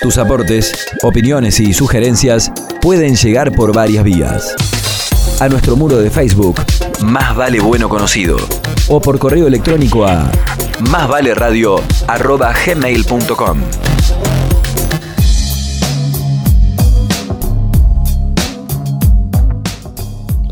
[0.00, 0.72] Tus aportes,
[1.02, 2.52] opiniones y sugerencias
[2.82, 4.54] pueden llegar por varias vías.
[5.40, 6.60] A nuestro muro de Facebook,
[7.02, 8.36] Más Vale Bueno Conocido,
[8.88, 10.30] o por correo electrónico a
[10.90, 13.58] másvaleradio.gmail.com.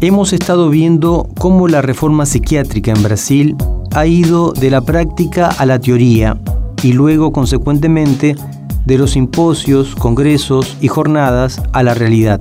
[0.01, 3.57] Hemos estado viendo cómo la reforma psiquiátrica en Brasil
[3.95, 6.39] ha ido de la práctica a la teoría
[6.83, 8.37] y luego, consecuentemente,
[8.85, 12.41] de los simposios, congresos y jornadas a la realidad.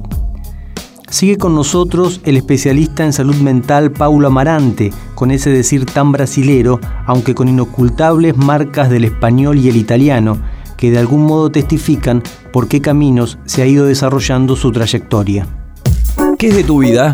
[1.09, 6.79] Sigue con nosotros el especialista en salud mental Paulo Amarante, con ese decir tan brasilero,
[7.05, 10.41] aunque con inocultables marcas del español y el italiano,
[10.75, 15.47] que de algún modo testifican por qué caminos se ha ido desarrollando su trayectoria.
[16.39, 17.13] ¿Qué es de tu vida?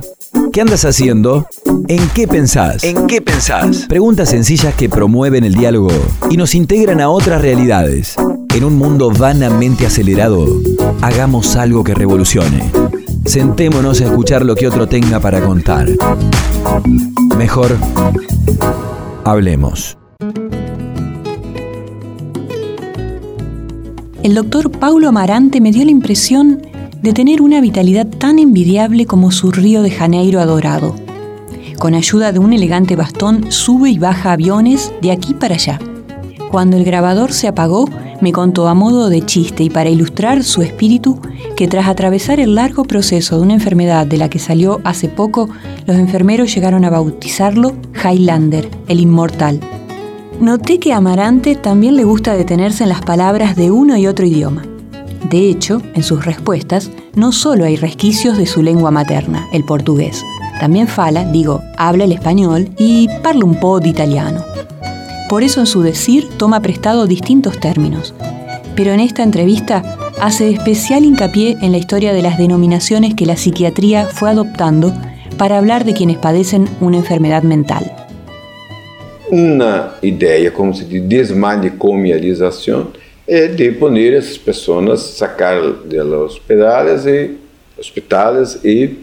[0.54, 1.46] ¿Qué andas haciendo?
[1.90, 2.84] ¿En qué pensás?
[2.86, 3.86] ¿En qué pensás?
[3.90, 5.92] Preguntas sencillas que promueven el diálogo
[6.30, 8.16] y nos integran a otras realidades.
[8.56, 10.46] En un mundo vanamente acelerado,
[11.02, 12.72] hagamos algo que revolucione.
[13.26, 15.88] Sentémonos a escuchar lo que otro tenga para contar.
[17.38, 17.78] Mejor,
[19.24, 19.98] hablemos.
[24.24, 26.62] El doctor Paulo Amarante me dio la impresión
[27.02, 30.96] de tener una vitalidad tan envidiable como su Río de Janeiro adorado.
[31.78, 35.80] Con ayuda de un elegante bastón sube y baja aviones de aquí para allá.
[36.52, 37.88] Cuando el grabador se apagó,
[38.22, 41.20] me contó a modo de chiste y para ilustrar su espíritu
[41.56, 45.50] que tras atravesar el largo proceso de una enfermedad de la que salió hace poco,
[45.86, 49.60] los enfermeros llegaron a bautizarlo Highlander, el inmortal.
[50.40, 54.64] Noté que Amarante también le gusta detenerse en las palabras de uno y otro idioma.
[55.30, 60.24] De hecho, en sus respuestas no solo hay resquicios de su lengua materna, el portugués,
[60.60, 64.44] también fala, digo, habla el español y parla un po' de italiano.
[65.30, 68.16] Por eso en su decir toma prestado distintos términos.
[68.76, 69.84] Pero en esta entrevista
[70.20, 74.92] hace especial hincapié en la historia de las denominaciones que la psiquiatría fue adoptando
[75.38, 77.96] para hablar de quienes padecen una enfermedad mental.
[79.30, 82.90] Una idea como se de desmanicomialización
[83.28, 87.38] es de poner a essas pessoas, sacar de los hospitales e,
[87.78, 88.96] hospitales e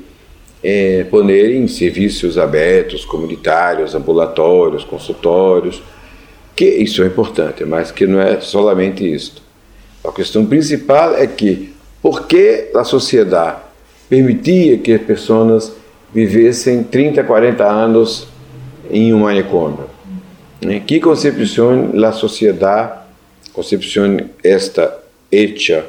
[0.61, 5.81] é, poner em serviços abertos, comunitários, ambulatórios, consultórios,
[6.57, 9.43] que isso é importante, mas que não é somente isso.
[10.03, 13.59] A questão principal é que por que a sociedade
[14.09, 15.73] permitia que as pessoas
[16.15, 18.27] vivessem 30, 40 anos
[18.91, 19.85] em um manicômio?
[20.65, 20.81] Né?
[20.81, 23.01] Que concepção a sociedade,
[23.53, 24.99] concepção esta
[25.31, 25.85] hecha,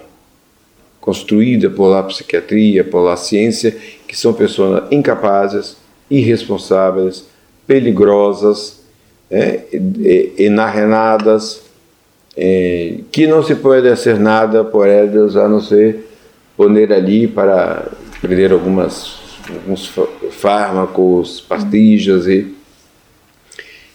[1.00, 3.72] construída por la psiquiatria, por la ciência,
[4.06, 5.78] que são pessoas incapazes,
[6.10, 7.26] irresponsáveis,
[7.66, 8.82] peligrosas,
[9.30, 9.62] é,
[10.38, 11.62] enarrenadas,
[12.36, 16.08] é, que não se pode fazer nada por elas a não ser
[16.56, 19.90] poner ali para prender algumas alguns
[20.32, 22.54] fármacos, pastilhas e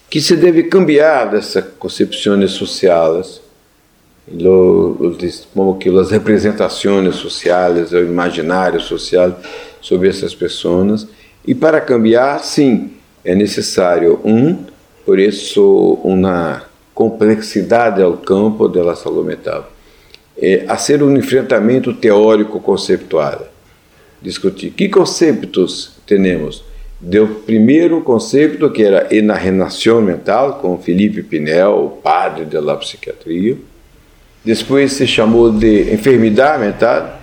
[0.09, 3.43] que se deve cambiar dessas concepções sociais
[5.53, 9.37] como que as representações sociais, o imaginário social
[9.81, 11.07] sobre essas pessoas.
[11.45, 12.91] E para cambiar, sim,
[13.23, 14.65] é necessário um,
[15.05, 19.71] por isso, uma complexidade ao campo saúde mental.
[20.37, 23.47] É, a ser um enfrentamento teórico conceptual.
[24.21, 26.63] Discutir que conceitos temos.
[26.99, 33.57] Deu primeiro conceito que era enarenação mental, com Felipe Pinel, o padre da psiquiatria
[34.43, 37.19] depois se chamou de enfermidade mental.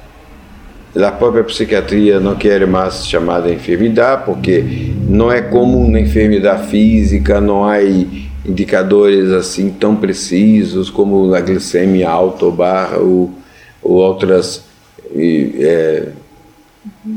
[0.96, 6.68] A própria psiquiatria não quer mais chamar de enfermidade, porque não é como uma enfermidade
[6.68, 7.80] física, não há
[8.44, 13.30] indicadores assim tão precisos como a glicemia alta ou baixa ou,
[13.80, 14.64] ou outras,
[15.14, 16.08] é,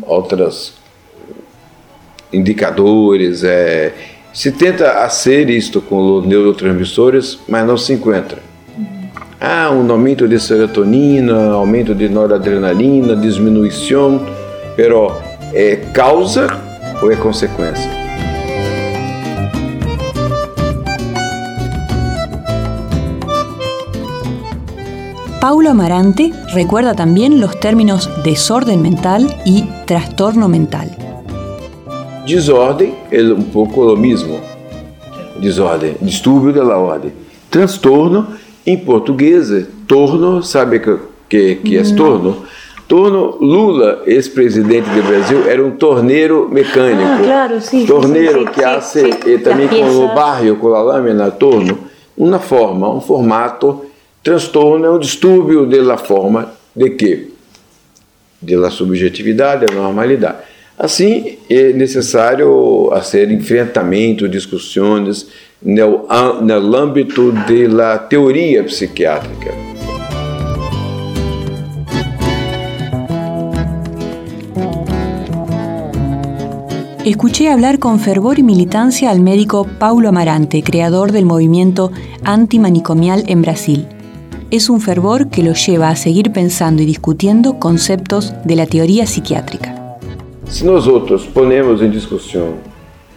[0.03, 0.73] outras
[2.31, 3.43] indicadores.
[3.43, 3.93] É,
[4.31, 8.52] se tenta fazer isto com neurotransmissores, mas não se encontra.
[9.45, 14.25] Ah, um aumento de serotonina, aumento de noradrenalina, diminuição,
[14.73, 15.11] pero
[15.53, 16.47] é causa
[17.01, 17.91] ou é consequência?
[25.41, 30.87] Paulo Amarante recuerda también los términos desorden mental y trastorno mental.
[32.25, 34.39] Desordem é um pouco o mesmo.
[35.41, 37.11] Desordem, distúrbio da ordem.
[37.51, 40.97] Transtorno em português, torno, sabe que,
[41.29, 42.45] que, que é torno?
[42.87, 47.01] Torno, Lula, ex-presidente do Brasil, era um torneiro mecânico.
[47.01, 47.85] Ah, claro, sim.
[47.85, 51.79] Torneiro sim, sim, que hace sim, também com o barrio, com a lâmina, torno.
[52.15, 53.85] Uma forma, um formato
[54.21, 57.33] transtorno é um distúrbio da forma de que?
[58.41, 60.37] Da subjetividade, da normalidade.
[60.77, 65.27] Assim, é necessário fazer enfrentamento, discussões
[65.65, 69.51] no, âmbito da teoria psiquiátrica.
[77.05, 81.91] Escuché hablar con fervor y militancia al médico Paulo Amarante, creador del movimiento
[82.23, 83.87] antimanicomial en Brasil.
[84.51, 89.05] Es un fervor que lo lleva a seguir pensando y discutiendo conceptos de la teoría
[89.05, 89.97] psiquiátrica.
[90.47, 92.72] Si nosotros ponemos en discusión,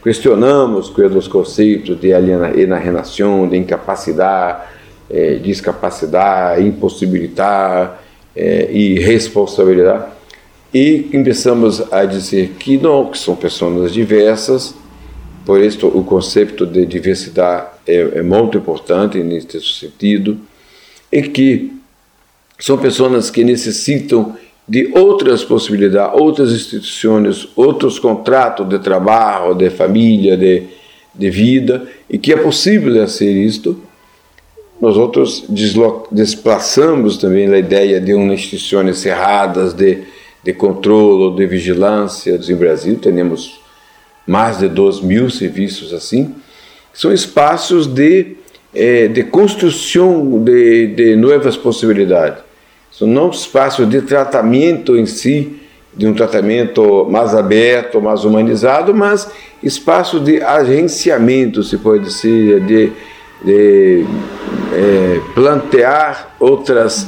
[0.06, 4.62] cuestionamos los conceptos de alienación, de incapacidad,
[5.10, 7.96] eh, discapacidad, imposibilidad
[8.32, 10.06] eh, y responsabilidad,
[10.72, 14.76] e começamos a dizer que não, que são pessoas diversas,
[15.44, 20.38] por isso o conceito de diversidade é, é muito importante nesse sentido,
[21.10, 21.72] e que
[22.60, 24.36] são pessoas que necessitam
[24.68, 30.64] de outras possibilidades, outras instituições, outros contratos de trabalho, de família, de,
[31.14, 33.80] de vida, e que é possível fazer isto.
[34.80, 35.44] Nós outros
[36.10, 40.04] desplaçamos também a ideia de umas instituições cerradas, de
[40.46, 43.60] de controle, de vigilância em Brasil, temos
[44.24, 46.36] mais de 2 mil serviços assim,
[46.94, 48.36] são espaços de,
[48.72, 52.45] eh, de construção de, de novas possibilidades.
[53.00, 55.60] Não espaços de tratamento em si,
[55.94, 59.30] de um tratamento mais aberto, mais humanizado, mas
[59.62, 62.92] espaço de agenciamento, se pode dizer, de,
[63.44, 64.06] de
[64.72, 67.06] é, plantear outras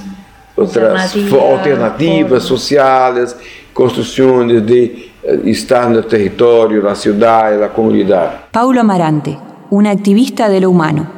[0.59, 3.37] outras alternativas sociais,
[3.73, 8.33] construções de eh, estar no território, na cidade, na comunidade.
[8.51, 9.39] Paulo Amarante,
[9.71, 11.18] um activista de lo humano.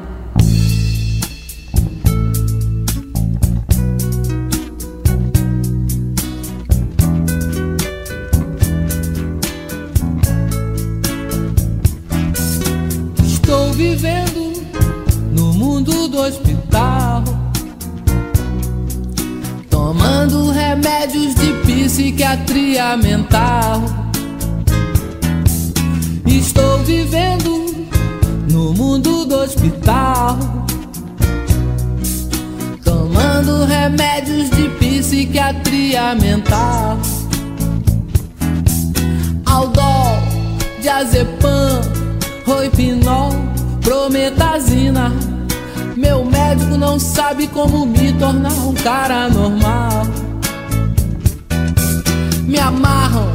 [16.11, 17.23] Do hospital
[19.71, 23.83] Tomando remédios de psiquiatria mental.
[26.27, 27.89] Estou vivendo
[28.51, 30.39] no mundo do hospital.
[32.85, 36.99] Tomando remédios de psiquiatria mental.
[39.47, 40.19] Aldol,
[40.81, 41.81] diazepam,
[42.47, 43.33] roipinol,
[43.81, 45.13] prometazina
[46.11, 50.03] meu médico não sabe como me tornar um cara normal.
[52.49, 53.29] Me amarram,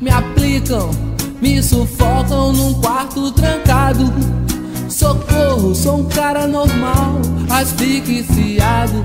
[0.00, 0.90] me aplicam,
[1.42, 4.10] me sufocam num quarto trancado.
[4.88, 7.20] Socorro, sou um cara normal,
[7.50, 9.04] asfixiado.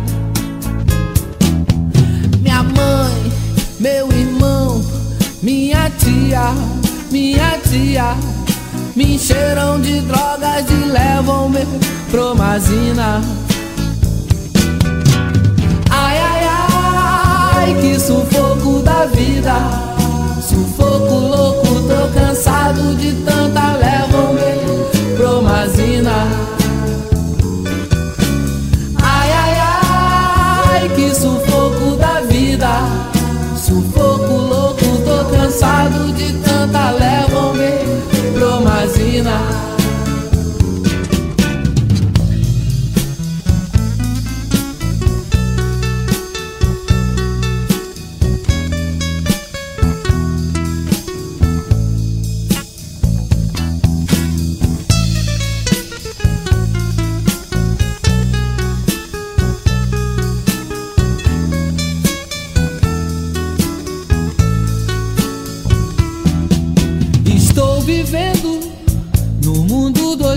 [2.42, 3.34] Minha mãe,
[3.78, 4.82] meu irmão,
[5.44, 6.54] minha tia,
[7.12, 8.16] minha tia,
[8.96, 11.68] me encheram de drogas e levam meu
[12.10, 13.22] promazina.
[15.90, 19.95] Ai, ai, ai, que sufoco da vida.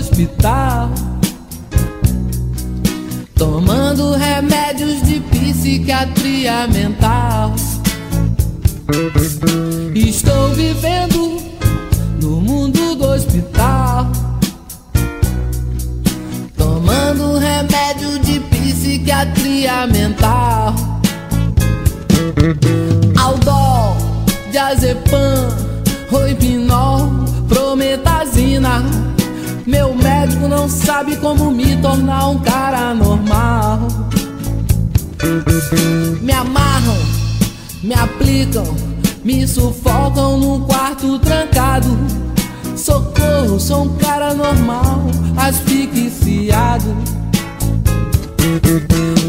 [0.09, 0.89] Hospital.
[3.35, 7.53] Tomando remédios de psiquiatria mental.
[9.93, 11.37] Estou vivendo
[12.21, 14.11] no mundo do hospital.
[16.57, 20.73] Tomando remédio de psiquiatria mental.
[23.15, 23.95] Aldol,
[24.51, 25.49] diazepam,
[26.09, 26.68] roipinol,
[30.19, 33.79] médico não sabe como me tornar um cara normal.
[36.21, 36.97] Me amarram,
[37.81, 38.65] me aplicam,
[39.23, 41.87] me sufocam num quarto trancado.
[42.75, 45.03] Socorro, sou um cara normal,
[45.37, 46.95] asfixiado.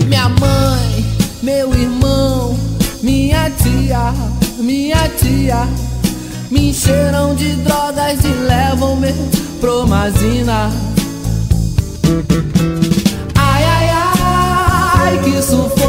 [0.09, 1.05] Minha mãe,
[1.43, 2.59] meu irmão,
[3.03, 4.13] minha tia,
[4.59, 5.69] minha tia
[6.51, 9.15] me encheram de drogas e levam-me
[9.61, 10.71] promazina.
[13.37, 13.89] Ai, ai,
[14.99, 15.80] ai, que sufoco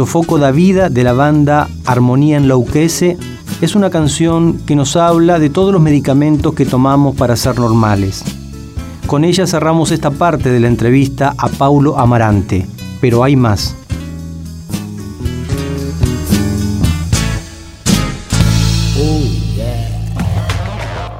[0.00, 3.18] Sofoco da Vida de la banda Armonía Enlouquece
[3.60, 8.24] es una canción que nos habla de todos los medicamentos que tomamos para ser normales.
[9.06, 12.66] Con ella cerramos esta parte de la entrevista a Paulo Amarante,
[13.02, 13.76] pero hay más.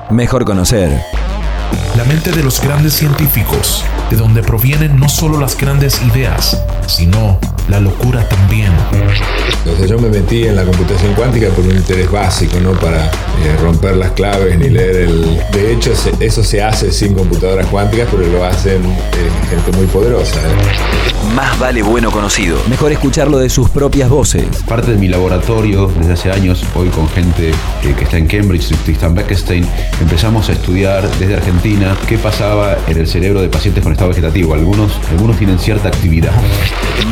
[0.08, 1.19] Mejor conocer.
[1.96, 7.38] La mente de los grandes científicos, de donde provienen no solo las grandes ideas, sino
[7.68, 8.72] la locura también.
[9.58, 13.56] Entonces yo me metí en la computación cuántica por un interés básico, no para eh,
[13.62, 15.40] romper las claves ni leer el...
[15.52, 19.86] De hecho, se- eso se hace sin computadoras cuánticas, pero lo hacen eh, gente muy
[19.86, 20.36] poderosa.
[20.40, 21.34] ¿eh?
[21.34, 22.58] Más vale bueno conocido.
[22.68, 24.44] Mejor escucharlo de sus propias voces.
[24.66, 28.74] Parte de mi laboratorio desde hace años, hoy con gente que, que está en Cambridge,
[28.84, 29.66] Tristan Beckstein,
[30.00, 34.54] empezamos a estudiar desde Argentina qué pasaba en el cerebro de pacientes con estado vegetativo.
[34.54, 36.32] Algunos, algunos tienen cierta actividad.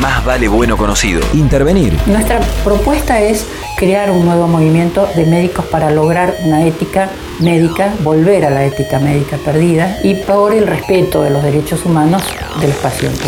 [0.01, 1.21] Más vale bueno conocido.
[1.35, 1.95] Intervenir.
[2.07, 3.45] Nuestra propuesta es
[3.77, 8.97] crear un nuevo movimiento de médicos para lograr una ética médica, volver a la ética
[8.97, 12.23] médica perdida y por el respeto de los derechos humanos
[12.59, 13.27] de los pacientes.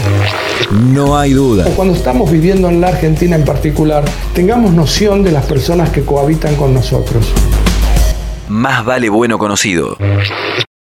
[0.71, 1.65] No hay duda.
[1.75, 6.55] Cuando estamos viviendo en la Argentina en particular, tengamos noción de las personas que cohabitan
[6.55, 7.31] con nosotros.
[8.47, 9.97] Más vale bueno conocido.